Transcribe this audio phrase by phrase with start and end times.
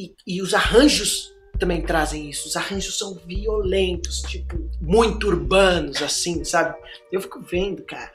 [0.00, 2.48] e, e os arranjos também trazem isso.
[2.48, 6.74] Os arranjos são violentos, tipo, muito urbanos, assim, sabe?
[7.12, 8.10] Eu fico vendo, cara.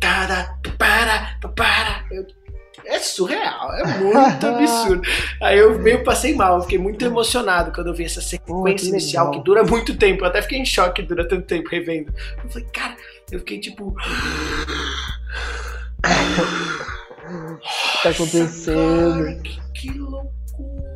[0.00, 2.06] Para, para, para.
[2.12, 2.24] Eu,
[2.86, 5.02] é surreal, é muito absurdo.
[5.42, 9.32] Aí eu meio passei mal, fiquei muito emocionado quando eu vi essa sequência que inicial
[9.32, 10.22] que dura muito tempo.
[10.24, 12.14] Eu até fiquei em choque que dura tanto tempo revendo.
[12.42, 12.96] Eu falei, cara,
[13.32, 13.92] eu fiquei tipo.
[18.02, 19.24] tá acontecendo?
[19.24, 20.94] Cara, que, que loucura.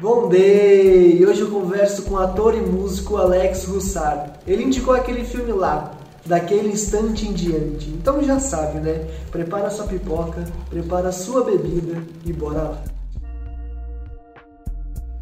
[0.00, 1.24] Bom day!
[1.26, 4.38] Hoje eu converso com o ator e músico Alex Russard.
[4.46, 7.90] Ele indicou aquele filme lá, daquele instante em diante.
[7.90, 9.06] Então já sabe, né?
[9.30, 12.84] Prepara sua pipoca, prepara sua bebida e bora lá.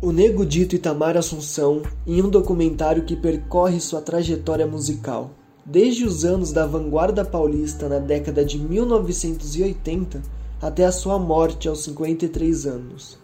[0.00, 5.32] O Nego Dito Itamar Assunção em um documentário que percorre sua trajetória musical.
[5.66, 10.22] Desde os anos da vanguarda paulista na década de 1980
[10.62, 13.18] até a sua morte aos 53 anos.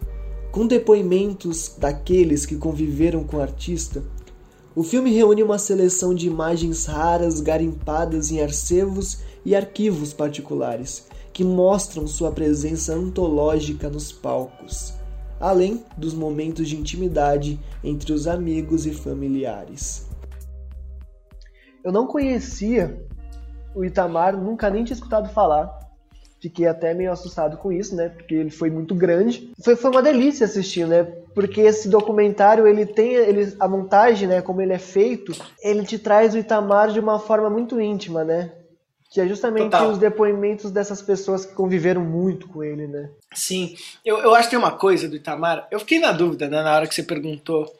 [0.51, 4.03] Com depoimentos daqueles que conviveram com o artista,
[4.75, 11.43] o filme reúne uma seleção de imagens raras garimpadas em arquivos e arquivos particulares, que
[11.43, 14.93] mostram sua presença antológica nos palcos,
[15.39, 20.07] além dos momentos de intimidade entre os amigos e familiares.
[21.83, 23.05] Eu não conhecia
[23.75, 25.86] o Itamar, nunca nem tinha escutado falar,
[26.39, 28.09] Fiquei até meio assustado com isso, né?
[28.09, 29.51] Porque ele foi muito grande.
[29.63, 31.03] Foi, foi uma delícia assistir, né?
[31.33, 34.41] Porque esse documentário, ele tem ele, a montagem, né?
[34.41, 38.51] Como ele é feito, ele te traz o Itamar de uma forma muito íntima, né?
[39.09, 39.89] Que é justamente Total.
[39.89, 43.09] os depoimentos dessas pessoas que conviveram muito com ele, né?
[43.33, 43.75] Sim.
[44.05, 45.67] Eu, eu acho que tem uma coisa do Itamar.
[45.71, 46.61] Eu fiquei na dúvida, né?
[46.61, 47.73] Na hora que você perguntou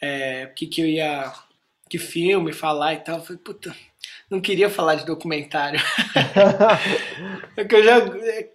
[0.00, 1.32] é, o que, que eu ia.
[1.92, 3.18] Que filme falar e tal.
[3.18, 3.76] Eu falei, puta
[4.30, 5.78] não queria falar de documentário.
[7.54, 7.98] é que eu já,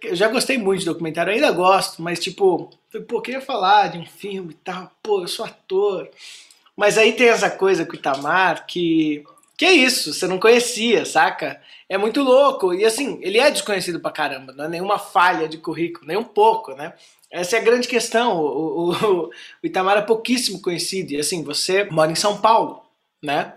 [0.02, 2.68] eu já gostei muito de documentário, ainda gosto, mas tipo,
[3.06, 6.10] pô, queria falar de um filme e tal, pô, eu sou ator.
[6.76, 9.24] Mas aí tem essa coisa com o Itamar que.
[9.56, 11.60] Que é isso, você não conhecia, saca?
[11.88, 12.74] É muito louco.
[12.74, 16.24] E assim, ele é desconhecido pra caramba, não é nenhuma falha de currículo, nem um
[16.24, 16.92] pouco, né?
[17.30, 18.36] Essa é a grande questão.
[18.36, 19.30] O, o, o
[19.62, 21.12] Itamar é pouquíssimo conhecido.
[21.12, 22.87] E assim, você mora em São Paulo,
[23.22, 23.54] né?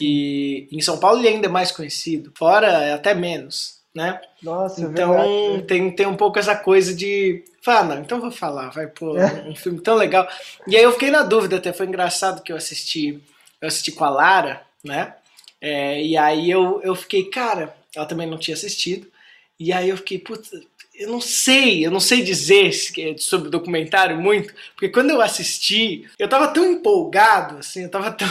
[0.00, 4.20] E em São Paulo ele ainda é mais conhecido, fora é até menos, né?
[4.42, 7.44] Nossa, é então tem, tem um pouco essa coisa de.
[7.62, 9.44] Fala, não, então vou falar, vai, pô, é.
[9.48, 10.28] um filme tão legal.
[10.66, 13.20] E aí eu fiquei na dúvida, até foi engraçado que eu assisti,
[13.60, 15.14] eu assisti com a Lara, né?
[15.60, 19.10] É, e aí eu, eu fiquei, cara, ela também não tinha assistido.
[19.58, 20.48] E aí eu fiquei, puta,
[20.98, 25.20] eu não sei, eu não sei dizer é sobre o documentário muito, porque quando eu
[25.20, 28.28] assisti, eu tava tão empolgado, assim, eu tava tão.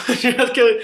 [0.53, 0.79] que eu,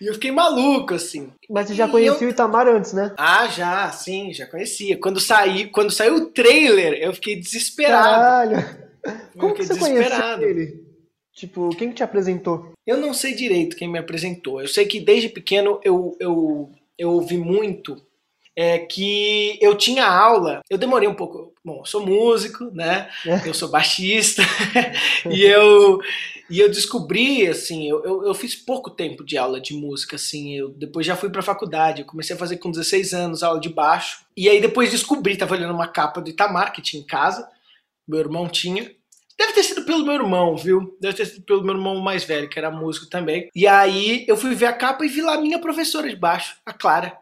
[0.00, 1.32] eu fiquei maluco, assim.
[1.50, 2.28] Mas você já conhecia eu...
[2.28, 3.12] o Itamar antes, né?
[3.16, 4.96] Ah, já, sim, já conhecia.
[4.96, 8.04] Quando, saí, quando saiu o trailer, eu fiquei desesperado.
[8.04, 8.88] Caralho!
[9.36, 10.88] Como que você conheceu ele?
[11.32, 12.72] Tipo, quem que te apresentou?
[12.86, 14.60] Eu não sei direito quem me apresentou.
[14.60, 18.02] Eu sei que desde pequeno eu, eu, eu ouvi muito
[18.60, 23.08] é que eu tinha aula, eu demorei um pouco, bom, eu sou músico, né?
[23.24, 23.48] É.
[23.48, 24.42] Eu sou baixista
[25.30, 26.00] e eu
[26.50, 30.56] e eu descobri assim, eu, eu, eu, fiz pouco tempo de aula de música assim,
[30.56, 33.68] eu depois já fui para faculdade, eu comecei a fazer com 16 anos aula de
[33.68, 34.24] baixo.
[34.36, 37.48] E aí depois descobri, tava olhando uma capa do Itamar que tinha em casa,
[38.08, 38.90] meu irmão tinha,
[39.38, 40.98] Deve ter sido pelo meu irmão, viu?
[41.00, 43.48] Deve ter sido pelo meu irmão mais velho, que era músico também.
[43.54, 46.56] E aí eu fui ver a capa e vi lá a minha professora de baixo,
[46.66, 47.16] a Clara.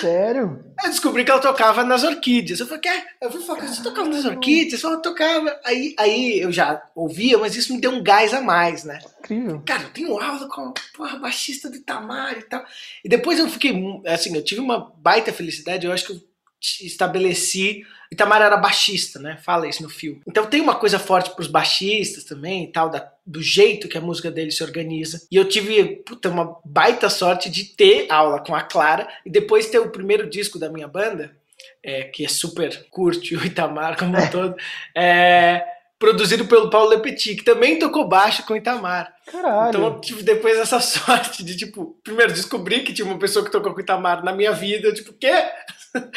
[0.00, 0.64] Sério?
[0.82, 2.60] Eu descobri que ela tocava nas orquídeas.
[2.60, 3.02] Eu falei, quê?
[3.20, 4.82] Eu falei, você tocava nas orquídeas?
[4.82, 5.60] Eu tocava.
[5.64, 9.00] Aí, aí eu já ouvia, mas isso me deu um gás a mais, né?
[9.20, 9.62] Incrível.
[9.66, 12.64] Cara, eu tenho aula com a baixista do Itamar e tal.
[13.04, 13.74] E depois eu fiquei,
[14.06, 15.84] assim, eu tive uma baita felicidade.
[15.84, 16.22] Eu acho que eu
[16.60, 19.36] estabeleci Itamar era baixista, né?
[19.42, 20.20] Fala isso no filme.
[20.26, 23.98] Então tem uma coisa forte para os baixistas também e tal, da, do jeito que
[23.98, 25.26] a música dele se organiza.
[25.30, 29.68] E eu tive puta, uma baita sorte de ter aula com a Clara e depois
[29.68, 31.36] ter o primeiro disco da minha banda,
[31.82, 34.56] é, que é super curte o Itamar como um todo,
[34.94, 35.64] é,
[35.98, 39.12] produzido pelo Paulo Lepetit, que também tocou baixo com o Itamar.
[39.30, 39.68] Caralho.
[39.68, 43.50] Então eu tive depois essa sorte de, tipo, primeiro descobrir que tinha uma pessoa que
[43.50, 45.32] tocou com o Itamar na minha vida, eu, tipo, o quê?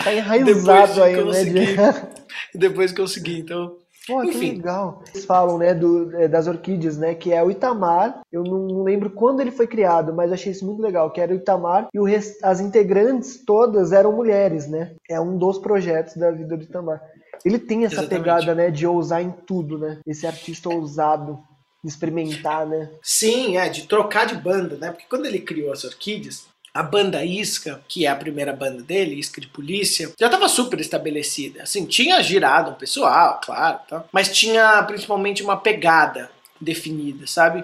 [0.03, 2.09] Tá enraizado aí, né?
[2.53, 3.77] depois que eu segui, então.
[4.09, 5.03] Pô, que legal.
[5.13, 8.21] Eles falam, né, do, é, das orquídeas, né, que é o Itamar.
[8.31, 11.35] Eu não lembro quando ele foi criado, mas achei isso muito legal, que era o
[11.35, 12.43] Itamar e o rest...
[12.43, 14.95] as integrantes todas eram mulheres, né?
[15.07, 16.99] É um dos projetos da vida do Itamar.
[17.45, 18.24] Ele tem essa Exatamente.
[18.24, 20.00] pegada, né, de ousar em tudo, né?
[20.06, 21.39] Esse artista ousado,
[21.83, 22.89] de experimentar, né?
[23.01, 24.91] Sim, é, de trocar de banda, né?
[24.91, 29.15] Porque quando ele criou as orquídeas, a banda Isca, que é a primeira banda dele,
[29.15, 31.63] Isca de Polícia, já estava super estabelecida.
[31.63, 34.06] Assim, tinha girado um pessoal, claro, tá?
[34.12, 37.63] mas tinha principalmente uma pegada definida, sabe?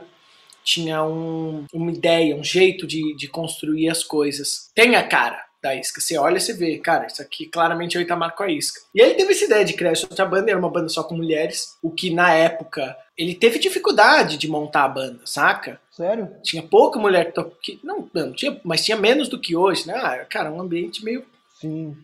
[0.64, 4.72] Tinha um, uma ideia, um jeito de, de construir as coisas.
[4.74, 6.00] Tem a cara da Isca.
[6.00, 8.82] Você olha e você vê, cara, isso aqui claramente é o Itamar com a Isca.
[8.94, 11.18] E ele teve essa ideia de criar essa outra banda, era uma banda só com
[11.18, 15.80] mulheres, o que na época ele teve dificuldade de montar a banda, saca?
[15.90, 16.30] Sério?
[16.44, 19.94] Tinha pouca mulher que não, não tinha, mas tinha menos do que hoje, né?
[19.96, 21.26] Ah, cara, um ambiente meio
[21.60, 21.96] Sim.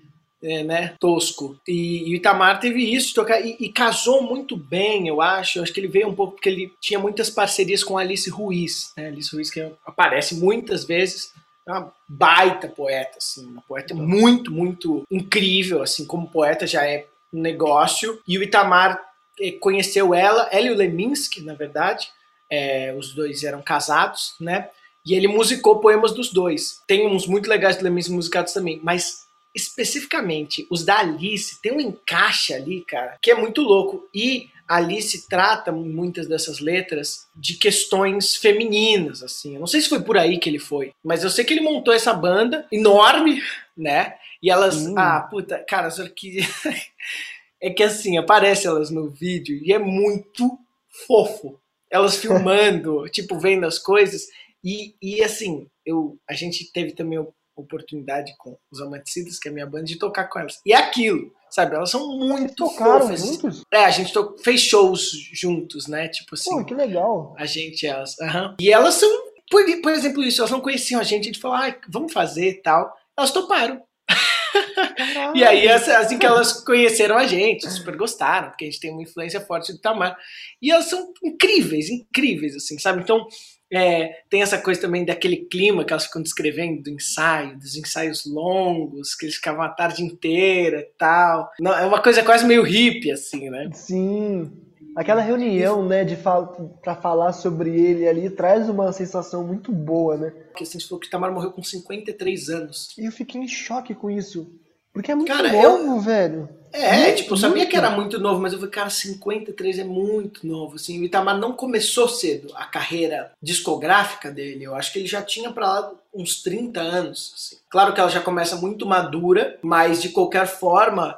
[0.42, 1.60] é, né, tosco.
[1.68, 5.60] E, e, o Itamar teve isso tocar e, e, casou muito bem, eu acho.
[5.60, 8.94] Eu acho que ele veio um pouco porque ele tinha muitas parcerias com Alice Ruiz,
[8.98, 9.08] né?
[9.08, 11.34] Alice Ruiz que aparece muitas vezes
[11.68, 17.42] uma baita poeta, assim, uma poeta muito, muito incrível, assim, como poeta já é um
[17.42, 18.20] negócio.
[18.28, 19.00] E o Itamar
[19.40, 22.10] eh, conheceu ela, ela e o Leminski, na verdade,
[22.50, 24.70] é, os dois eram casados, né?
[25.06, 26.82] E ele musicou poemas dos dois.
[26.86, 31.82] Tem uns muito legais do Leminski musicados também, mas especificamente os da Alice tem um
[31.82, 34.08] encaixe ali, cara, que é muito louco.
[34.14, 39.56] E Alice trata muitas dessas letras de questões femininas, assim.
[39.56, 41.62] Eu não sei se foi por aí que ele foi, mas eu sei que ele
[41.62, 43.44] montou essa banda enorme,
[43.76, 44.16] né?
[44.42, 44.96] E elas, hum.
[44.98, 46.40] ah, puta, cara, só que
[47.62, 50.58] é que assim, aparece elas no vídeo e é muito
[51.06, 51.60] fofo.
[51.90, 54.28] Elas filmando, tipo, vendo as coisas.
[54.64, 57.20] E, e assim, eu, a gente teve também
[57.62, 60.60] oportunidade com os Amanticidas, que é a minha banda, de tocar com elas.
[60.66, 63.20] E é aquilo Sabe, elas são muito tocaram fofas.
[63.20, 63.62] juntos?
[63.70, 64.38] É, a gente to...
[64.42, 66.08] fez shows juntos, né?
[66.08, 66.50] Tipo assim.
[66.50, 67.36] Pô, que legal.
[67.38, 68.16] A gente, elas.
[68.20, 68.56] Uhum.
[68.58, 69.10] E elas são,
[69.50, 72.50] por, por exemplo, isso, elas não conheciam a gente, a gente falou, ah, vamos fazer
[72.52, 72.96] e tal.
[73.18, 73.84] Elas toparam.
[75.36, 79.04] e aí, assim que elas conheceram a gente, super gostaram, porque a gente tem uma
[79.04, 80.18] influência forte do Tamar.
[80.62, 83.02] E elas são incríveis, incríveis, assim, sabe?
[83.02, 83.28] Então,
[83.72, 88.26] é, tem essa coisa também daquele clima que elas ficam descrevendo do ensaio, dos ensaios
[88.26, 91.50] longos, que eles ficavam a tarde inteira e tal.
[91.60, 93.70] Não, é uma coisa quase meio hippie, assim, né?
[93.74, 94.52] Sim.
[94.94, 100.18] Aquela reunião, né, de fal para falar sobre ele ali traz uma sensação muito boa,
[100.18, 100.32] né?
[100.32, 102.94] Porque assim, falou que Tamar morreu com 53 anos.
[102.98, 104.52] E eu fiquei em choque com isso.
[104.94, 106.00] Porque é muito cara, novo, eu...
[106.00, 106.50] velho.
[106.74, 107.70] É, muito, tipo, eu sabia muito.
[107.70, 111.00] que era muito novo, mas eu falei, cara, 53 é muito novo, assim.
[111.00, 114.64] O Itamar não começou cedo a carreira discográfica dele.
[114.64, 117.58] Eu acho que ele já tinha para lá uns 30 anos, assim.
[117.70, 121.18] Claro que ela já começa muito madura, mas de qualquer forma,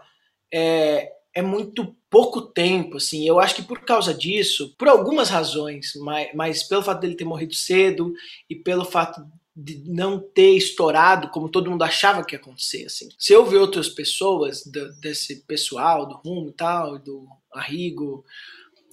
[0.51, 3.27] é, é muito pouco tempo, assim.
[3.27, 7.25] Eu acho que por causa disso, por algumas razões, mas, mas pelo fato dele ter
[7.25, 8.13] morrido cedo
[8.49, 9.23] e pelo fato
[9.55, 13.07] de não ter estourado como todo mundo achava que ia acontecer, assim.
[13.19, 18.25] Se eu ver outras pessoas do, desse pessoal, do Rumo e tal, do Arrigo,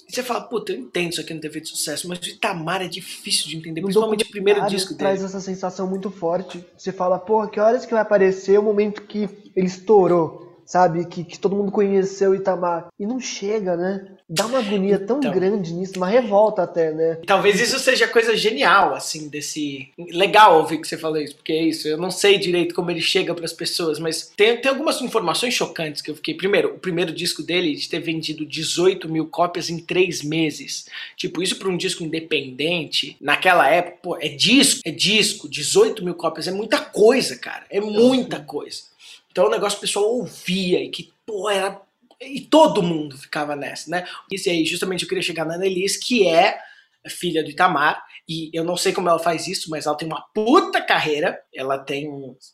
[0.07, 2.89] você fala, puta, eu entendo isso aqui não ter feito sucesso, mas o Itamar é
[2.89, 4.99] difícil de entender, principalmente o primeiro disco dele.
[4.99, 6.65] traz essa sensação muito forte.
[6.77, 10.50] Você fala, porra, que horas que vai aparecer o momento que ele estourou?
[10.71, 11.05] Sabe?
[11.05, 12.87] Que, que todo mundo conheceu Itamar.
[12.97, 14.07] E não chega, né?
[14.29, 17.19] Dá uma agonia tão então, grande nisso, uma revolta até, né?
[17.27, 19.89] Talvez isso seja coisa genial, assim, desse.
[19.99, 21.89] Legal ouvir que você falou isso, porque é isso.
[21.89, 25.55] Eu não sei direito como ele chega para as pessoas, mas tem, tem algumas informações
[25.55, 26.35] chocantes que eu fiquei.
[26.35, 30.87] Primeiro, o primeiro disco dele de ter vendido 18 mil cópias em três meses.
[31.17, 36.15] Tipo, isso para um disco independente, naquela época, pô, é disco, é disco, 18 mil
[36.15, 37.65] cópias, é muita coisa, cara.
[37.69, 38.90] É muita coisa.
[39.31, 41.81] Então o negócio o pessoal ouvia e que, pô, era.
[42.21, 44.07] E todo mundo ficava nessa, né?
[44.31, 46.59] Isso aí, justamente eu queria chegar na Annelise, que é
[47.09, 50.23] filha do Itamar, e eu não sei como ela faz isso, mas ela tem uma
[50.35, 51.41] puta carreira.
[51.55, 52.09] Ela tem.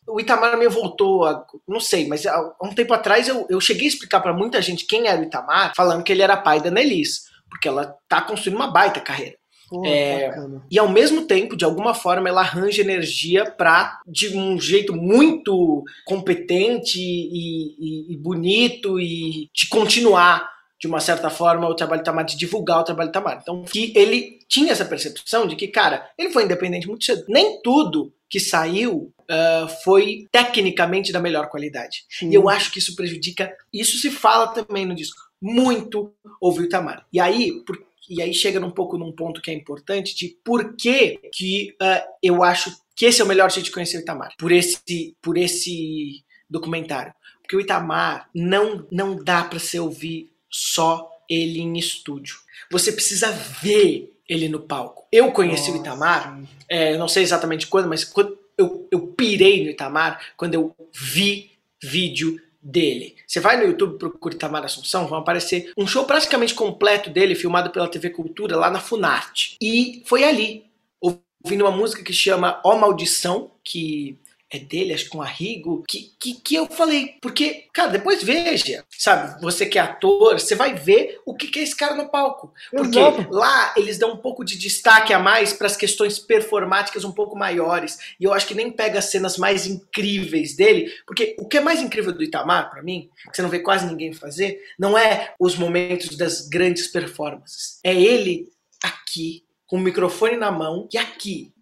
[0.07, 1.45] O Itamar me voltou, a...
[1.67, 4.87] não sei, mas há um tempo atrás eu, eu cheguei a explicar para muita gente
[4.87, 8.57] quem era o Itamar, falando que ele era pai da Annelise, porque ela tá construindo
[8.57, 9.37] uma baita carreira.
[9.69, 10.33] Pô, é,
[10.71, 15.83] e ao mesmo tempo, de alguma forma, ela arranja energia para, de um jeito muito
[16.05, 20.49] competente e, e, e, bonito e de continuar,
[20.81, 23.39] de uma certa forma, o trabalho Tamar, de divulgar o trabalho Tamar.
[23.43, 27.25] Então, que ele tinha essa percepção de que, cara, ele foi independente muito cedo.
[27.29, 32.05] Nem tudo que saiu uh, foi tecnicamente da melhor qualidade.
[32.09, 32.31] Sim.
[32.31, 33.53] E eu acho que isso prejudica.
[33.73, 35.21] Isso se fala também no disco.
[35.41, 37.07] Muito ouvir o Tamar.
[37.13, 40.75] E aí, por, e aí chega um pouco num ponto que é importante de por
[40.77, 44.35] que, que uh, eu acho que esse é o melhor jeito de conhecer o Itamar.
[44.39, 47.13] Por esse, por esse documentário.
[47.43, 52.37] Porque o Itamar não, não dá para você ouvir só ele em estúdio.
[52.71, 53.31] Você precisa
[53.63, 55.07] ver ele no palco.
[55.13, 55.79] Eu conheci Nossa.
[55.79, 60.55] o Itamar, é, não sei exatamente quando, mas quando eu, eu pirei no Itamar quando
[60.55, 63.15] eu vi vídeo dele.
[63.25, 67.71] Você vai no YouTube procura Itamar Assunção, vão aparecer um show praticamente completo dele, filmado
[67.71, 69.57] pela TV Cultura, lá na Funarte.
[69.61, 70.65] E foi ali,
[71.01, 74.19] ouvindo uma música que chama Ó Maldição, que
[74.57, 78.85] é dele, acho que com Arrigo, que, que, que eu falei, porque, cara, depois veja,
[78.91, 82.09] sabe, você que é ator, você vai ver o que, que é esse cara no
[82.09, 82.53] palco.
[82.71, 83.29] Porque Exato.
[83.31, 87.37] lá eles dão um pouco de destaque a mais para as questões performáticas um pouco
[87.37, 87.99] maiores.
[88.19, 91.61] E eu acho que nem pega as cenas mais incríveis dele, porque o que é
[91.61, 95.35] mais incrível do Itamar, para mim, que você não vê quase ninguém fazer, não é
[95.39, 97.79] os momentos das grandes performances.
[97.85, 98.49] É ele
[98.83, 101.53] aqui, com o microfone na mão, e aqui,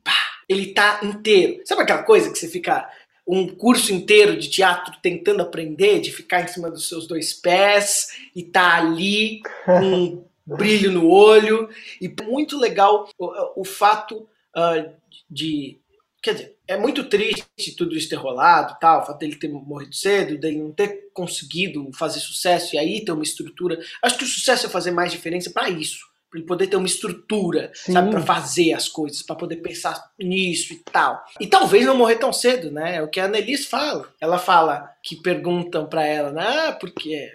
[0.48, 1.62] ele tá inteiro.
[1.64, 2.88] Sabe aquela coisa que você fica
[3.26, 8.08] um curso inteiro de teatro tentando aprender, de ficar em cima dos seus dois pés
[8.36, 11.68] e tá ali com um brilho no olho.
[12.00, 14.92] E muito legal o, o fato uh,
[15.28, 15.78] de.
[16.22, 19.94] Quer dizer, é muito triste tudo isso ter rolado, tal, o fato dele ter morrido
[19.94, 23.78] cedo, dele não ter conseguido fazer sucesso e aí ter uma estrutura.
[24.02, 27.70] Acho que o sucesso é fazer mais diferença para isso ele poder ter uma estrutura,
[27.74, 27.92] Sim.
[27.92, 31.24] sabe, para fazer as coisas, para poder pensar nisso e tal.
[31.40, 32.96] E talvez não morrer tão cedo, né?
[32.96, 34.12] É o que a Annelise fala.
[34.20, 36.42] Ela fala que perguntam para ela, né?
[36.44, 37.30] Ah, porque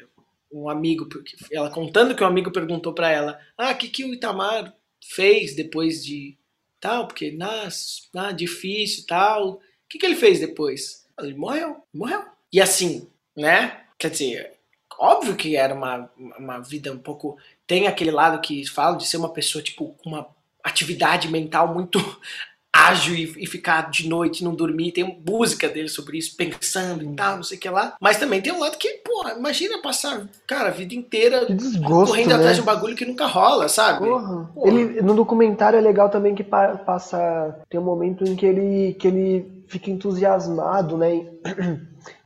[0.51, 4.05] um amigo, porque ela contando que um amigo perguntou para ela, ah, o que que
[4.05, 6.37] o Itamar fez depois de
[6.79, 9.53] tal, porque nas, ah, difícil, tal.
[9.53, 11.05] O que que ele fez depois?
[11.19, 12.23] Ele morreu, morreu.
[12.51, 13.81] E assim, né?
[13.97, 14.58] Quer dizer,
[14.99, 19.17] óbvio que era uma, uma vida um pouco tem aquele lado que fala de ser
[19.17, 20.27] uma pessoa, tipo, com uma
[20.63, 21.99] atividade mental muito
[22.73, 24.91] ágil e, e, ficar de noite não dormir.
[24.91, 27.95] Tem música dele sobre isso, pensando e tal, não sei o que lá.
[28.01, 32.29] Mas também tem um lado que, pô, imagina passar, cara, a vida inteira desgosto, correndo
[32.29, 32.35] né?
[32.35, 34.07] atrás de um bagulho que nunca rola, sabe?
[34.07, 34.49] Porra.
[34.53, 34.67] Porra.
[34.67, 37.59] Ele, no documentário é legal também que passa.
[37.69, 41.13] Tem um momento em que ele, que ele fica entusiasmado, né?
[41.13, 41.29] Em,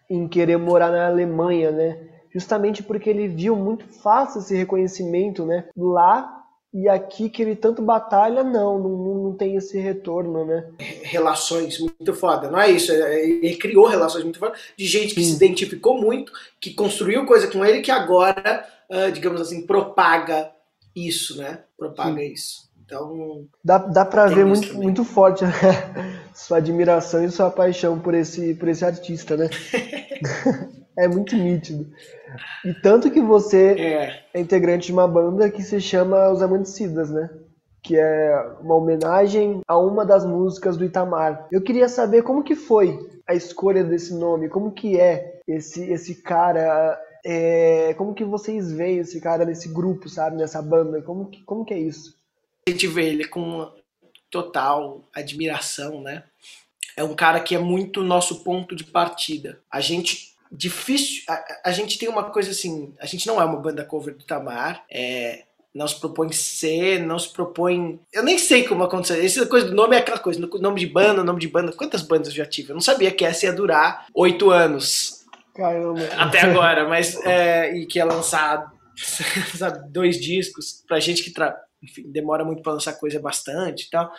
[0.24, 2.13] em querer morar na Alemanha, né?
[2.34, 5.66] Justamente porque ele viu muito fácil esse reconhecimento, né?
[5.76, 10.66] Lá e aqui que ele tanto batalha, não, não, não tem esse retorno, né?
[11.04, 12.92] Relações muito foda, não é isso?
[12.92, 15.30] É, é, ele criou relações muito foda de gente que Sim.
[15.30, 20.50] se identificou muito, que construiu coisa com ele, que agora, uh, digamos assim, propaga
[20.96, 21.60] isso, né?
[21.78, 22.34] Propaga Sim.
[22.34, 22.74] isso.
[22.84, 23.46] Então.
[23.64, 25.52] Dá, dá pra ver muito, muito forte né?
[26.34, 29.48] sua admiração e sua paixão por esse, por esse artista, né?
[30.98, 31.88] é muito nítido.
[32.66, 34.24] E tanto que você é.
[34.34, 34.40] é.
[34.40, 37.30] integrante de uma banda que se chama Os Amanticidas, né?
[37.82, 41.48] Que é uma homenagem a uma das músicas do Itamar.
[41.52, 42.98] Eu queria saber como que foi
[43.28, 49.00] a escolha desse nome, como que é esse, esse cara, é, como que vocês veem
[49.00, 52.16] esse cara nesse grupo, sabe, nessa banda, como que, como que é isso?
[52.68, 53.70] A gente vê ele com
[54.30, 56.24] total admiração, né?
[56.96, 59.60] É um cara que é muito nosso ponto de partida.
[59.70, 61.24] A gente difícil.
[61.28, 62.94] A, a, gente tem uma coisa assim.
[63.00, 64.84] A gente não é uma banda cover do Tamar.
[64.90, 65.44] É,
[65.74, 68.00] não se propõe ser, não se propõe.
[68.14, 69.24] Eu nem sei como aconteceu.
[69.24, 70.40] Essa coisa do nome é aquela coisa.
[70.40, 71.72] Nome de banda, nome de banda.
[71.72, 72.70] Quantas bandas eu já tive?
[72.70, 75.26] Eu não sabia que essa ia durar oito anos.
[75.56, 76.06] Caramba.
[76.18, 77.20] Até agora, mas.
[77.26, 78.72] É, e que ia lançar
[79.58, 80.84] sabe, dois discos.
[80.88, 81.58] Pra gente que tra...
[81.82, 84.10] Enfim, demora muito para lançar coisa bastante e tal.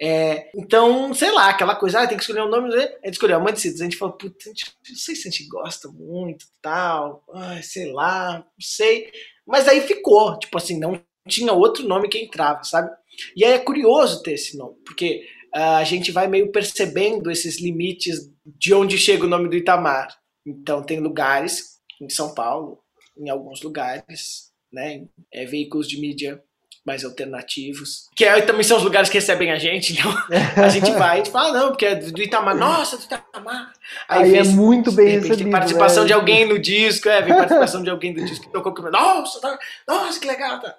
[0.00, 2.82] É, então, sei lá, aquela coisa, ah, tem que escolher um nome, né?
[3.02, 5.88] a gente escolheu Amante Cidas, a gente falou, puta, não sei se a gente gosta
[5.88, 9.10] muito tal, ah, sei lá, não sei.
[9.46, 12.90] Mas aí ficou, tipo assim, não tinha outro nome que entrava, sabe?
[13.36, 15.24] E aí é curioso ter esse nome, porque
[15.54, 20.08] uh, a gente vai meio percebendo esses limites de onde chega o nome do Itamar.
[20.44, 22.82] Então, tem lugares em São Paulo,
[23.16, 26.42] em alguns lugares, né, é, veículos de mídia
[26.84, 28.10] mais alternativos.
[28.14, 30.12] Que é, também são os lugares que recebem a gente, então
[30.56, 33.72] a gente vai e fala, ah, não, porque é do Itamar, nossa, do Itamar.
[34.06, 35.44] Aí, Aí é muito bem repente, recebido.
[35.44, 36.08] Tem participação né?
[36.08, 39.40] de alguém no disco, é, vem participação de alguém do disco que tocou comigo, nossa,
[39.40, 40.76] tá, nossa, que legal, tá.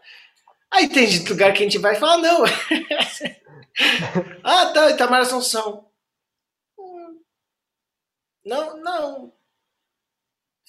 [0.71, 2.43] Aí tem lugar que a gente vai e fala, não.
[4.43, 5.85] ah, tá, Itamar Assunção.
[8.45, 9.33] Não, não.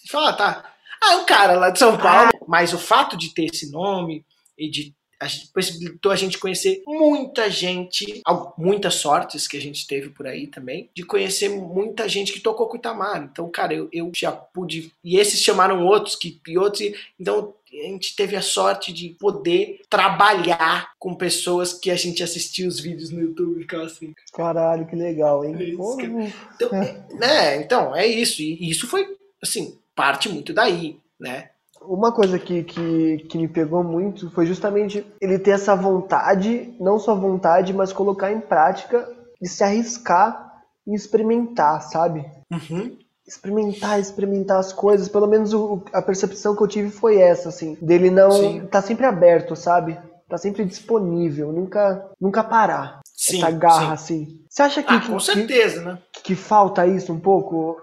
[0.08, 0.72] Fala, tá.
[1.02, 2.44] Ah, é um cara lá de São Paulo, ah.
[2.48, 4.24] mas o fato de ter esse nome
[4.56, 4.94] e de
[5.52, 8.22] possibilitou a gente conhecer muita gente,
[8.56, 12.66] muitas sortes que a gente teve por aí também, de conhecer muita gente que tocou
[12.66, 13.22] com o Itamar.
[13.22, 14.92] Então, cara, eu, eu já pude.
[15.02, 16.92] E esses chamaram outros, que, e outros.
[17.18, 22.66] Então, a gente teve a sorte de poder trabalhar com pessoas que a gente assistia
[22.66, 24.14] os vídeos no YouTube e assim.
[24.32, 25.56] Caralho, que legal, hein?
[25.58, 26.82] É então,
[27.22, 28.40] é, então, é isso.
[28.42, 31.50] E isso foi, assim, parte muito daí, né?
[31.82, 36.98] Uma coisa que, que, que me pegou muito foi justamente ele ter essa vontade, não
[36.98, 39.08] só vontade, mas colocar em prática
[39.40, 42.24] e se arriscar e experimentar, sabe?
[42.50, 42.96] Uhum.
[43.26, 45.08] Experimentar, experimentar as coisas.
[45.08, 47.76] Pelo menos o, a percepção que eu tive foi essa, assim.
[47.80, 48.30] Dele não.
[48.30, 48.66] Sim.
[48.66, 49.98] tá sempre aberto, sabe?
[50.28, 53.00] Tá sempre disponível, nunca, nunca parar.
[53.14, 54.24] sim, essa garra, sim.
[54.24, 54.40] assim.
[54.48, 55.98] Você acha que, ah, com que, certeza, né?
[56.22, 57.76] que falta isso um pouco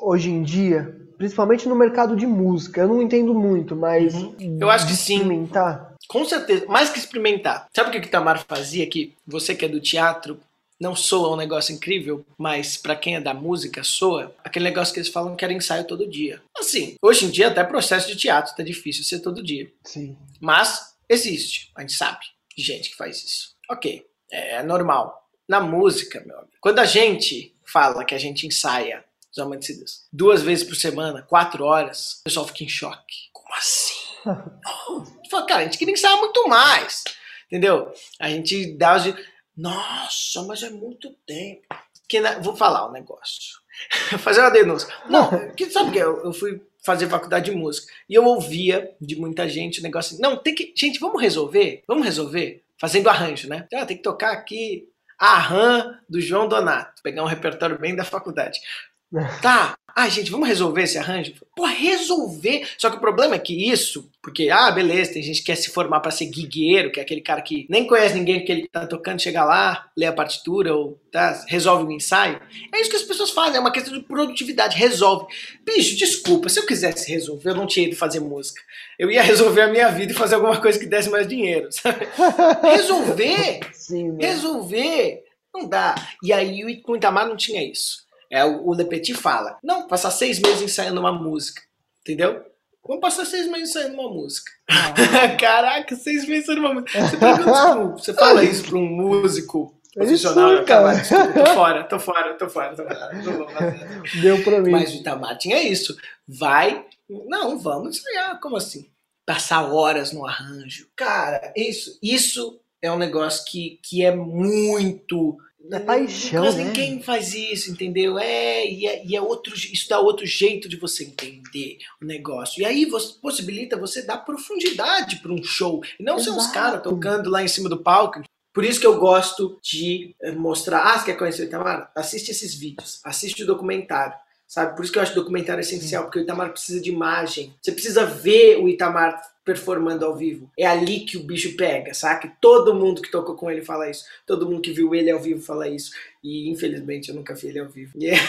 [0.00, 0.94] hoje em dia?
[1.18, 2.80] Principalmente no mercado de música.
[2.80, 4.14] Eu não entendo muito, mas.
[4.14, 4.58] Uhum.
[4.60, 5.16] Eu acho que sim.
[5.16, 5.94] Experimentar.
[6.06, 6.64] Com certeza.
[6.66, 7.66] Mais que experimentar.
[7.74, 8.86] Sabe o que o Tamar fazia?
[8.86, 10.40] Que você que é do teatro
[10.80, 15.00] não soa um negócio incrível, mas para quem é da música soa aquele negócio que
[15.00, 16.40] eles falam que era ensaio todo dia.
[16.56, 19.70] Assim, hoje em dia até processo de teatro tá difícil ser todo dia.
[19.84, 20.16] Sim.
[20.40, 22.20] Mas existe, a gente sabe
[22.56, 23.56] de gente que faz isso.
[23.68, 25.28] Ok, é normal.
[25.48, 30.42] Na música, meu amigo, quando a gente fala que a gente ensaia os amantes duas
[30.42, 33.16] vezes por semana, quatro horas, o pessoal fica em choque.
[33.32, 33.94] Como assim?
[35.30, 37.04] Fala, cara, a gente queria ensaiar muito mais.
[37.46, 37.92] Entendeu?
[38.20, 39.14] A gente dá os.
[39.56, 41.62] Nossa, mas é muito tempo.
[42.08, 42.38] Que na...
[42.38, 43.58] Vou falar um negócio.
[44.18, 44.88] fazer uma denúncia.
[45.08, 49.16] Não, que, sabe que eu, eu fui fazer faculdade de música e eu ouvia de
[49.16, 50.72] muita gente o negócio assim, não, tem que.
[50.76, 51.82] Gente, vamos resolver?
[51.86, 52.62] Vamos resolver?
[52.78, 53.66] Fazendo arranjo, né?
[53.74, 57.02] Ah, tem que tocar aqui a RAM do João Donato.
[57.02, 58.60] Pegar um repertório bem da faculdade.
[59.42, 61.32] Tá, ah, gente, vamos resolver esse arranjo?
[61.56, 62.68] Pô, resolver.
[62.78, 65.70] Só que o problema é que isso, porque, ah, beleza, tem gente que quer se
[65.70, 68.86] formar para ser guigueiro, que é aquele cara que nem conhece ninguém que ele tá
[68.86, 72.40] tocando, chega lá, lê a partitura ou tá, resolve um ensaio.
[72.72, 75.26] É isso que as pessoas fazem, é uma questão de produtividade, resolve.
[75.64, 78.62] Bicho, desculpa, se eu quisesse resolver, eu não tinha ido fazer música.
[78.96, 82.06] Eu ia resolver a minha vida e fazer alguma coisa que desse mais dinheiro, sabe?
[82.62, 83.60] Resolver!
[83.72, 84.28] Sim, né?
[84.28, 85.24] resolver!
[85.52, 85.96] Não dá.
[86.22, 88.06] E aí o Itamar não tinha isso.
[88.30, 91.62] É, o, Le Petit fala, não, passar seis meses ensaiando uma música,
[92.02, 92.44] entendeu?
[92.86, 94.50] Vamos passar seis meses ensaiando uma música.
[94.68, 94.92] Ah.
[95.38, 97.06] Caraca, seis meses ensaiando uma música.
[97.06, 100.94] Você, pergunta, você fala isso para um músico profissional, cara.
[100.94, 104.04] Desculpa, tô fora, tô fora, tô fora, tô fora.
[104.20, 104.70] Deu pra mim.
[104.70, 105.96] Mas o Itamar tinha isso.
[106.26, 108.88] Vai, não, vamos ensaiar, como assim?
[109.26, 110.88] Passar horas no arranjo.
[110.94, 115.38] Cara, isso, isso é um negócio que, que é muito
[115.70, 116.64] é paixão, Mas né?
[116.64, 118.18] ninguém faz isso, entendeu?
[118.18, 122.60] É e, é, e é outro, isso dá outro jeito de você entender o negócio.
[122.60, 125.82] E aí você possibilita você dar profundidade para um show.
[125.98, 126.30] E não Exato.
[126.30, 128.22] ser uns caras tocando lá em cima do palco.
[128.52, 130.82] Por isso que eu gosto de eh, mostrar.
[130.82, 131.92] Ah, você quer conhecer o Itamar?
[131.94, 134.14] Assiste esses vídeos, assiste o documentário.
[134.48, 134.74] Sabe?
[134.74, 137.54] Por isso que eu acho o documentário essencial, porque o Itamar precisa de imagem.
[137.60, 140.50] Você precisa ver o Itamar performando ao vivo.
[140.58, 142.32] É ali que o bicho pega, sabe?
[142.40, 144.04] Todo mundo que tocou com ele fala isso.
[144.26, 145.90] Todo mundo que viu ele ao vivo fala isso.
[146.24, 147.92] E infelizmente eu nunca vi ele ao vivo.
[148.00, 148.22] Yeah.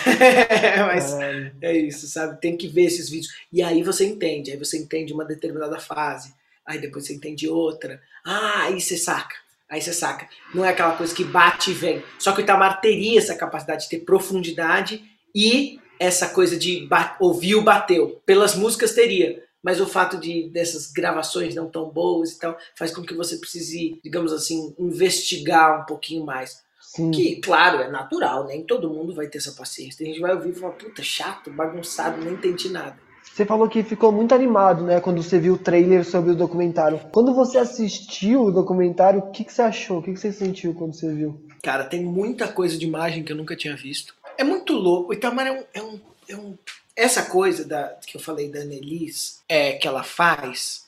[0.87, 1.13] Mas
[1.61, 2.39] é isso, sabe?
[2.41, 3.33] Tem que ver esses vídeos.
[3.51, 4.51] E aí você entende.
[4.51, 6.33] Aí você entende uma determinada fase.
[6.65, 8.01] Aí depois você entende outra.
[8.25, 9.35] Ah, aí você saca.
[9.69, 10.27] Aí você saca.
[10.53, 12.03] Não é aquela coisa que bate e vem.
[12.17, 15.03] Só que o Itamar teria essa capacidade de ter profundidade
[15.35, 16.87] e essa coisa de
[17.19, 18.21] ouvir o bateu.
[18.25, 22.91] Pelas músicas teria mas o fato de dessas gravações não tão boas e tal faz
[22.91, 26.63] com que você precise, digamos assim, investigar um pouquinho mais.
[26.81, 27.11] Sim.
[27.11, 29.97] Que, claro, é natural, nem todo mundo vai ter essa paciência.
[29.99, 32.97] Tem gente vai ouvir e falar, puta, chato, bagunçado, nem entendi nada.
[33.21, 36.99] Você falou que ficou muito animado, né, quando você viu o trailer sobre o documentário.
[37.11, 39.99] Quando você assistiu o documentário, o que, que você achou?
[39.99, 41.39] O que, que você sentiu quando você viu?
[41.61, 44.15] Cara, tem muita coisa de imagem que eu nunca tinha visto.
[44.39, 45.11] É muito louco.
[45.11, 46.57] O Itamar é um, é um, é um
[46.95, 50.87] essa coisa da, que eu falei da Annelise, é, que ela faz,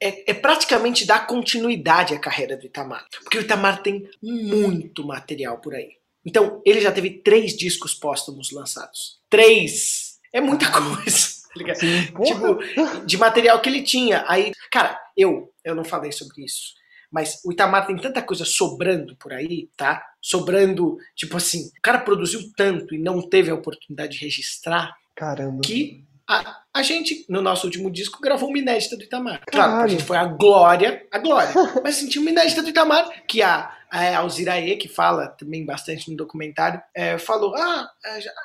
[0.00, 3.06] é, é, praticamente dar continuidade à carreira do Itamar.
[3.22, 5.96] Porque o Itamar tem muito material por aí.
[6.24, 9.18] Então, ele já teve três discos póstumos lançados.
[9.28, 10.18] Três!
[10.32, 11.34] É muita coisa.
[11.54, 12.58] Tá Sim, tipo,
[13.04, 14.24] de material que ele tinha.
[14.26, 16.74] Aí, cara, eu, eu não falei sobre isso.
[17.14, 20.04] Mas o Itamar tem tanta coisa sobrando por aí, tá?
[20.20, 24.92] Sobrando, tipo assim, o cara produziu tanto e não teve a oportunidade de registrar.
[25.14, 25.60] Caramba.
[25.62, 29.42] Que a, a gente, no nosso último disco, gravou uma inédita do Itamar.
[29.46, 31.52] Claro, a gente foi a glória, a glória.
[31.84, 36.10] Mas assim, tinha uma inédita do Itamar, que a, a Alziraê, que fala também bastante
[36.10, 37.88] no documentário, é, falou: ah,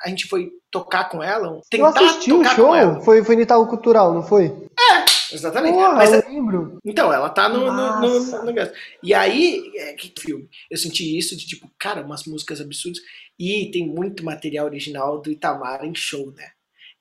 [0.04, 3.42] a gente foi tocar com ela, tentar Eu assisti tocar o show, Foi, foi no
[3.42, 4.46] Itaú Cultural, não foi?
[4.78, 4.99] É,
[5.32, 5.74] Exatamente.
[5.74, 6.78] Porra, Mas, eu lembro.
[6.84, 8.52] Então, ela tá no, no, no, no,
[9.02, 10.48] E aí, é, que filme?
[10.70, 13.00] Eu senti isso de tipo, cara, umas músicas absurdas.
[13.38, 16.48] E tem muito material original do Itamar em show, né?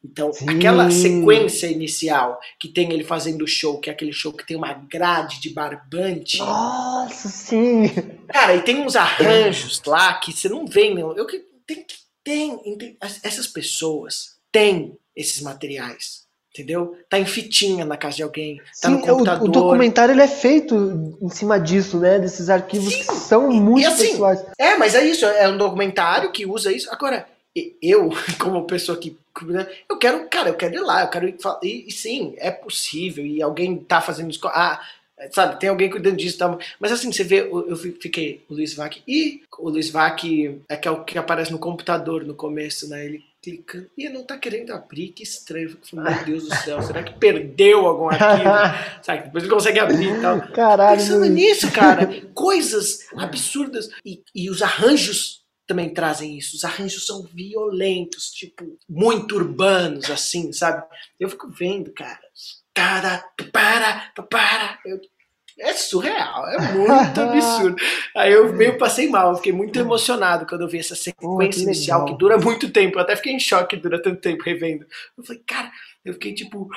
[0.04, 0.50] Então, sim.
[0.50, 4.56] aquela sequência inicial que tem ele fazendo o show, que é aquele show que tem
[4.56, 6.38] uma grade de barbante.
[6.38, 7.90] Nossa, sim!
[8.30, 11.14] Cara, e tem uns arranjos lá que você não vê, meu.
[11.18, 11.86] Eu que tem
[12.24, 16.28] tem, tem, essas pessoas têm esses materiais
[16.60, 16.98] entendeu?
[17.10, 19.42] Tá em fitinha na casa de alguém, tá Sim, no computador.
[19.42, 22.20] O, o documentário ele é feito em cima disso, né?
[22.20, 23.00] Desses arquivos Sim.
[23.00, 24.46] que são muito e, assim, pessoais.
[24.58, 26.92] É, mas é isso, é um documentário que usa isso.
[26.92, 27.26] Agora,
[27.82, 29.18] eu, como pessoa que.
[29.44, 31.38] Né, eu quero, cara, eu quero ir lá, eu quero ir.
[31.64, 34.40] E, e sim, é possível, e alguém tá fazendo isso.
[34.48, 34.82] Ah,
[35.32, 36.60] sabe, tem alguém cuidando disso e tal.
[36.80, 40.24] Mas assim, você vê, eu fiquei, o Luiz Vac, e o Luiz Vac
[40.68, 43.06] é que é o que aparece no computador no começo, né?
[43.06, 45.78] Ele clicando, e não tá querendo abrir, que estranho.
[45.84, 48.50] Falei, meu Deus do céu, será que perdeu algum arquivo?
[49.04, 50.42] sabe, depois ele consegue abrir e tal.
[50.52, 51.00] Caralho.
[51.00, 53.90] Pensando nisso, cara, coisas absurdas.
[54.06, 56.56] E, e os arranjos também trazem isso.
[56.56, 60.84] Os arranjos são violentos, tipo, muito urbanos, assim, sabe?
[61.20, 62.20] Eu fico vendo, cara,
[62.74, 64.80] cara, para, para.
[64.86, 65.00] Eu,
[65.60, 67.76] é surreal, é muito absurdo.
[68.16, 72.06] Aí eu meio passei mal, fiquei muito emocionado quando eu vi essa sequência que inicial
[72.06, 72.98] que dura muito tempo.
[72.98, 74.86] Eu até fiquei em choque que dura tanto tempo revendo.
[75.18, 75.72] Eu falei, cara,
[76.04, 76.70] eu fiquei tipo.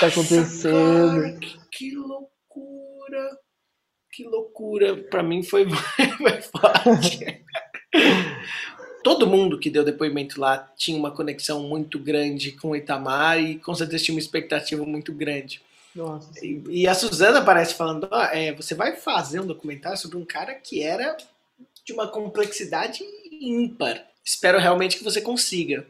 [0.00, 1.22] Tá acontecendo?
[1.22, 3.38] Cara, que, que loucura!
[4.10, 4.96] Que loucura!
[5.10, 5.66] Pra mim foi,
[6.18, 7.44] foi forte
[9.02, 13.58] todo mundo que deu depoimento lá tinha uma conexão muito grande com o Itamar e
[13.58, 15.60] com certeza tinha uma expectativa muito grande.
[16.42, 20.24] E, e, a Suzana aparece falando: oh, é, você vai fazer um documentário sobre um
[20.24, 21.16] cara que era
[21.84, 24.02] de uma complexidade ímpar.
[24.24, 25.86] Espero realmente que você consiga.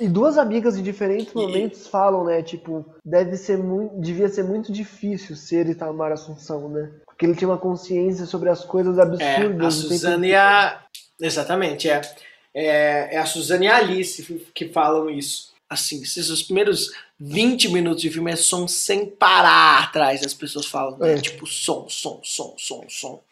[0.00, 1.90] E duas amigas em diferentes momentos e...
[1.90, 2.42] falam, né?
[2.42, 6.90] Tipo, deve ser muito, devia ser muito difícil ser Itamar Assunção, né?
[7.04, 9.64] Porque ele tinha uma consciência sobre as coisas absurdas.
[9.64, 10.82] É, a Suzana e a.
[11.20, 12.00] Exatamente, é
[12.56, 14.22] é, é a Suzane e a Alice
[14.54, 15.54] que falam isso.
[15.68, 16.90] Assim, esses primeiros
[17.20, 21.14] 20 minutos de filme é som sem parar atrás, as pessoas falam, né?
[21.14, 21.20] é.
[21.20, 23.22] tipo som, som, som, som, som.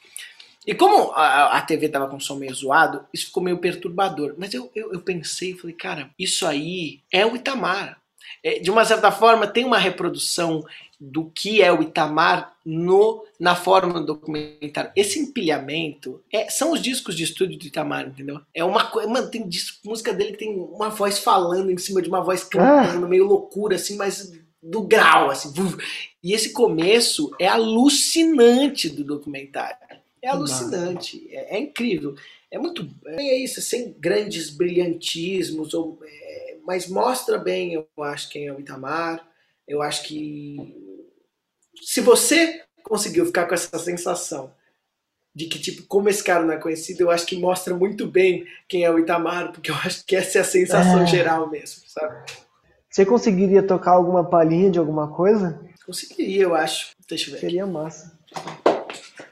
[0.66, 4.34] E como a, a TV tava com som meio zoado, isso ficou meio perturbador.
[4.36, 8.00] Mas eu, eu, eu pensei e falei, cara, isso aí é o Itamar.
[8.42, 10.64] É, de uma certa forma, tem uma reprodução
[11.00, 14.90] do que é o Itamar no, na forma do documentário.
[14.96, 18.40] Esse empilhamento é, são os discos de estúdio do Itamar, entendeu?
[18.54, 19.08] É uma coisa.
[19.08, 22.44] Mano, tem disco, música dele que tem uma voz falando em cima de uma voz
[22.44, 23.08] cantando, ah.
[23.08, 24.32] meio loucura, assim, mas
[24.62, 25.52] do grau, assim.
[26.22, 29.76] E esse começo é alucinante do documentário.
[30.22, 32.14] É alucinante, é, é, incrível.
[32.50, 32.88] É muito.
[33.04, 38.60] É isso, sem grandes brilhantismos, ou, é, mas mostra bem, eu acho, quem é o
[38.60, 39.26] Itamar.
[39.66, 40.56] Eu acho que
[41.82, 44.52] se você conseguiu ficar com essa sensação
[45.34, 48.46] de que, tipo, como esse cara não é conhecido, eu acho que mostra muito bem
[48.68, 51.06] quem é o Itamar, porque eu acho que essa é a sensação é.
[51.06, 52.24] geral mesmo, sabe?
[52.88, 55.60] Você conseguiria tocar alguma palhinha de alguma coisa?
[55.84, 56.92] Conseguiria, eu acho.
[57.08, 57.40] Deixa eu ver.
[57.40, 58.16] Seria massa.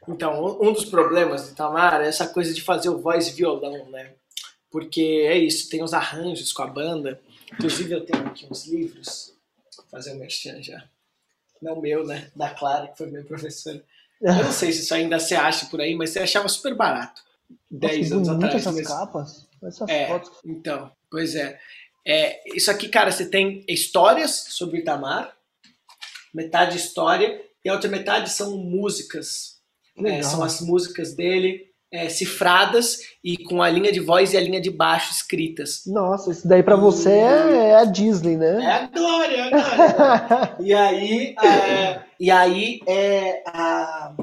[0.08, 4.14] Então, um dos problemas do Itamar é essa coisa de fazer o voz violão, né?
[4.72, 7.20] Porque é isso, tem os arranjos com a banda.
[7.52, 9.34] Inclusive, eu tenho aqui uns livros.
[9.76, 10.82] Vou fazer o um merchan já
[11.62, 12.30] não meu, né?
[12.34, 13.82] Da Clara, que foi minha professora.
[14.20, 17.22] Eu não sei se isso ainda se acha por aí, mas você achava super barato.
[17.70, 18.54] 10 anos atrás.
[18.54, 18.88] essas mas...
[18.88, 20.30] capas, essas é, fotos.
[20.44, 21.58] Então, pois é.
[22.04, 22.56] é.
[22.56, 25.36] Isso aqui, cara, você tem histórias sobre Itamar,
[26.34, 29.60] metade história, e a outra metade são músicas.
[30.04, 34.40] É, são as músicas dele é, cifradas e com a linha de voz e a
[34.40, 35.82] linha de baixo escritas.
[35.86, 38.64] Nossa, isso daí para você é, é, a Disney, né?
[38.64, 40.56] É a glória, é a glória.
[40.64, 44.14] e aí, é, e aí é, a,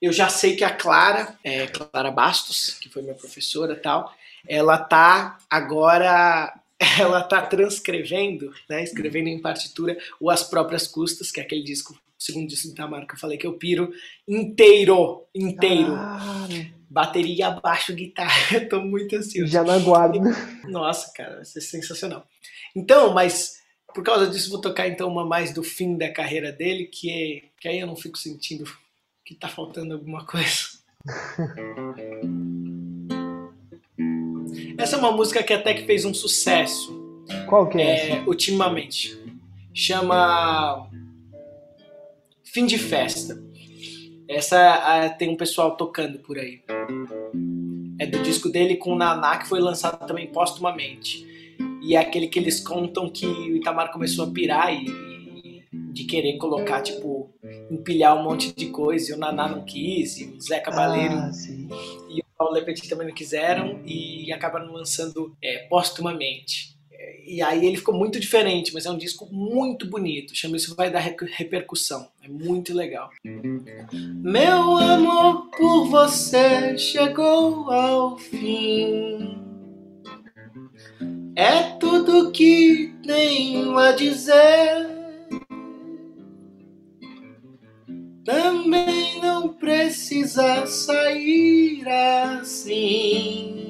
[0.00, 4.10] eu já sei que a Clara, é, Clara Bastos, que foi minha professora tal,
[4.48, 6.54] ela tá agora
[6.98, 11.94] ela tá transcrevendo, né, escrevendo em partitura o As Próprias Custas, que é aquele disco,
[12.18, 13.92] segundo disco do Tamar que eu falei que eu piro
[14.26, 15.94] inteiro, inteiro.
[15.94, 16.46] Ah
[16.90, 18.34] bateria, baixo, guitarra.
[18.56, 19.50] Eu tô muito ansioso.
[19.50, 20.18] Já na guarda.
[20.64, 22.26] Nossa, cara, vai ser sensacional.
[22.74, 23.58] Então, mas
[23.94, 27.42] por causa disso vou tocar então uma mais do fim da carreira dele, que é
[27.60, 28.64] que aí eu não fico sentindo
[29.24, 30.78] que tá faltando alguma coisa.
[34.78, 36.96] Essa é uma música que até que fez um sucesso.
[37.48, 38.10] Qual que é?
[38.10, 39.18] é ultimamente.
[39.74, 40.88] Chama
[42.44, 43.47] Fim de Festa.
[44.28, 46.60] Essa tem um pessoal tocando por aí.
[47.98, 51.26] É do disco dele com o Naná, que foi lançado também póstumamente.
[51.82, 56.04] E é aquele que eles contam que o Itamar começou a pirar e, e de
[56.04, 57.34] querer colocar, tipo,
[57.70, 59.10] empilhar um monte de coisa.
[59.10, 61.30] E o Naná não quis, e o Zé Cabaleiro ah,
[62.10, 66.77] e o Paulo Lepetit também não quiseram, e acabaram lançando é, póstumamente.
[67.28, 70.34] E aí ele ficou muito diferente, mas é um disco muito bonito.
[70.34, 72.08] Chama isso Vai Dar Repercussão.
[72.22, 73.10] É muito legal.
[73.22, 79.38] Meu amor por você chegou ao fim.
[81.36, 84.88] É tudo que tenho a dizer.
[88.24, 93.67] Também não precisa sair assim.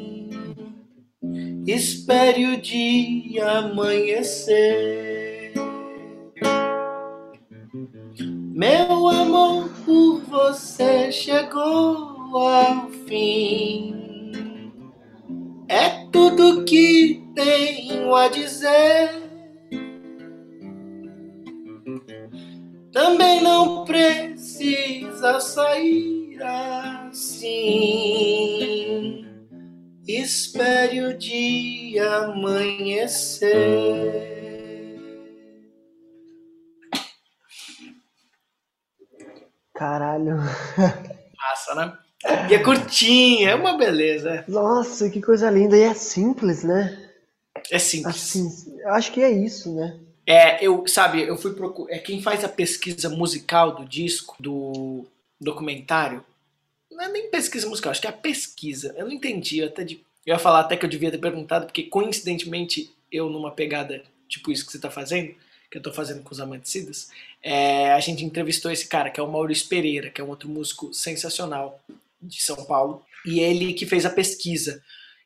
[1.69, 5.53] Espere o dia amanhecer.
[8.55, 14.73] Meu amor por você chegou ao fim.
[15.69, 19.11] É tudo que tenho a dizer.
[22.91, 26.43] Também não precisa sair
[27.13, 28.68] assim.
[30.09, 33.51] Espere o dia amanhecer.
[39.75, 40.39] Caralho.
[41.37, 41.99] Massa, né?
[42.51, 44.47] E é curtinha, é uma beleza.
[44.49, 45.77] Nossa, que coisa linda.
[45.77, 47.11] E é simples, né?
[47.71, 48.17] É simples.
[48.17, 50.01] Assim, eu acho que é isso, né?
[50.27, 51.95] É, eu, sabe, eu fui procurar.
[51.95, 55.05] É quem faz a pesquisa musical do disco, do
[55.39, 56.25] documentário.
[56.99, 58.93] Não é nem pesquisa musical, acho que é a pesquisa.
[58.99, 61.67] Eu não entendi, eu até de, eu ia falar até que eu devia ter perguntado,
[61.67, 65.33] porque coincidentemente eu, numa pegada tipo isso que você tá fazendo,
[65.71, 67.09] que eu tô fazendo com os amanticidas,
[67.41, 70.49] é, a gente entrevistou esse cara, que é o Maurício Pereira, que é um outro
[70.49, 71.81] músico sensacional
[72.21, 74.83] de São Paulo, e ele que fez a pesquisa.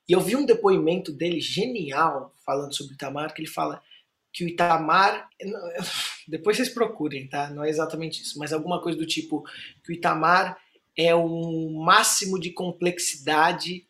[0.06, 3.82] E eu vi um depoimento dele genial falando sobre o Itamar, que ele fala
[4.30, 5.30] que o Itamar.
[6.28, 7.48] Depois vocês procurem, tá?
[7.48, 9.42] Não é exatamente isso, mas alguma coisa do tipo
[9.82, 10.58] que o Itamar
[10.96, 13.87] é o máximo de complexidade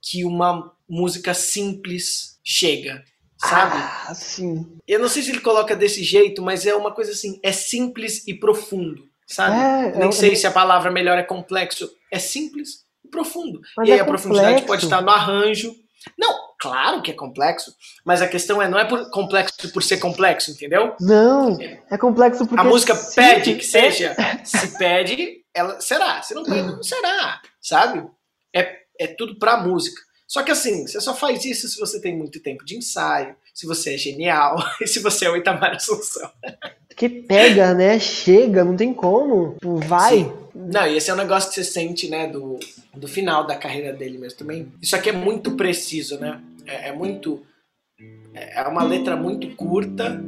[0.00, 3.04] que uma música simples chega
[3.48, 3.76] sabe?
[3.76, 4.78] Ah, sim.
[4.86, 8.26] Eu não sei se ele coloca desse jeito, mas é uma coisa assim, é simples
[8.26, 9.56] e profundo, sabe?
[9.56, 10.34] É, Nem é, sei é...
[10.34, 11.90] se a palavra melhor é complexo.
[12.10, 13.60] É simples e profundo.
[13.76, 15.74] Mas e aí é a profundidade pode estar no arranjo.
[16.18, 19.98] Não, claro que é complexo, mas a questão é não é por complexo por ser
[19.98, 20.94] complexo, entendeu?
[21.00, 21.58] Não,
[21.90, 24.14] é complexo porque a música pede que seja.
[24.44, 26.22] Se pede, ela será.
[26.22, 28.06] Se não pede, não será, sabe?
[28.54, 30.00] É, é tudo pra música.
[30.26, 33.66] Só que assim, você só faz isso se você tem muito tempo de ensaio, se
[33.66, 36.28] você é genial e se você é o Itamar Assunção.
[36.96, 37.98] Que pega, né?
[37.98, 39.56] Chega, não tem como.
[39.62, 40.18] Vai.
[40.18, 40.32] Sim.
[40.54, 42.58] Não, e esse é um negócio que você sente, né, do,
[42.94, 44.72] do final da carreira dele mesmo também.
[44.80, 46.40] Isso aqui é muito preciso, né?
[46.66, 47.44] É, é muito.
[48.32, 50.20] É uma letra muito curta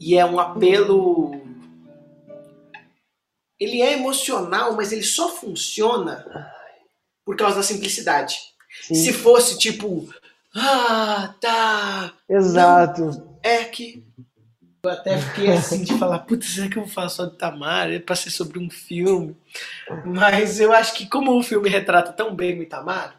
[0.00, 1.40] e é um apelo.
[3.58, 6.26] Ele é emocional, mas ele só funciona
[7.24, 8.38] por causa da simplicidade.
[8.82, 8.94] Sim.
[8.94, 10.08] Se fosse tipo,
[10.54, 12.12] ah, tá.
[12.28, 13.02] Exato.
[13.02, 14.04] Não, é que.
[14.84, 17.92] Eu até fiquei assim de falar, putz, será que eu vou falar só de Itamar?
[17.92, 19.36] É pra ser sobre um filme.
[20.04, 23.14] Mas eu acho que, como o filme retrata tão bem o Itamar,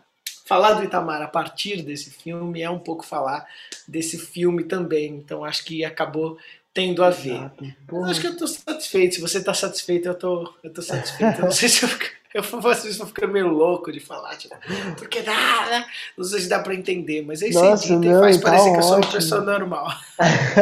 [0.45, 3.47] falar do Itamar a partir desse filme é um pouco falar
[3.87, 5.15] desse filme também.
[5.15, 6.37] Então acho que acabou
[6.73, 7.49] tendo a ver.
[7.87, 9.15] Eu acho que eu tô satisfeito.
[9.15, 11.39] Se você tá satisfeito, eu tô, eu tô satisfeito.
[11.39, 11.89] Eu não sei se eu
[12.33, 14.55] eu às vezes vou ficando meio louco de falar, tipo,
[14.97, 15.85] porque dá, né?
[16.17, 18.73] Não sei se dá pra entender, mas aí Nossa, você não, faz tá parecer ótimo.
[18.73, 19.87] que eu sou uma pessoa normal.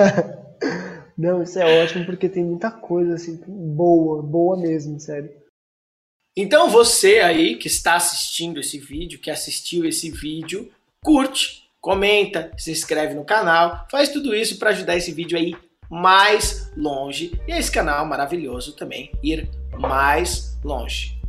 [1.18, 5.32] não, isso é ótimo porque tem muita coisa assim, boa, boa mesmo, sério.
[6.36, 10.72] Então você aí que está assistindo esse vídeo, que assistiu esse vídeo,
[11.04, 15.56] curte, comenta, se inscreve no canal, faz tudo isso para ajudar esse vídeo aí
[15.90, 21.21] mais longe e esse canal maravilhoso também ir mais longe.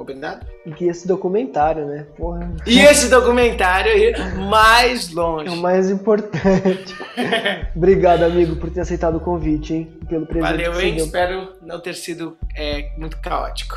[0.00, 0.46] Combinado?
[0.64, 2.06] E esse documentário, né?
[2.16, 2.50] Porra.
[2.66, 4.14] E esse documentário aí,
[4.48, 5.46] mais longe.
[5.46, 6.94] É o mais importante.
[7.76, 9.98] Obrigado, amigo, por ter aceitado o convite, hein?
[10.08, 10.52] Pelo presente.
[10.52, 10.96] Valeu, hein?
[10.96, 13.76] Espero não ter sido é, muito caótico.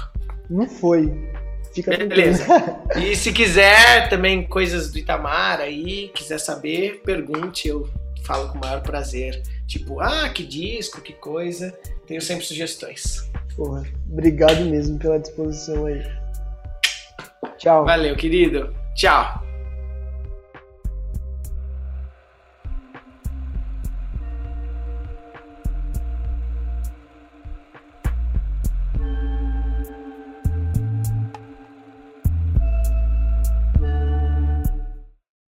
[0.49, 1.13] Não foi.
[1.73, 2.45] Fica Beleza.
[2.95, 7.89] e se quiser também coisas do Itamar aí, quiser saber, pergunte, eu
[8.23, 9.43] falo com o maior prazer.
[9.67, 11.77] Tipo, ah, que disco, que coisa.
[12.07, 13.29] Tenho sempre sugestões.
[13.55, 16.01] Porra, obrigado mesmo pela disposição aí.
[17.57, 17.85] Tchau.
[17.85, 18.73] Valeu, querido.
[18.95, 19.52] Tchau.